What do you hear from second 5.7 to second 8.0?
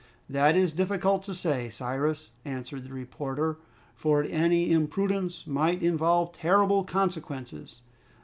involve terrible consequences.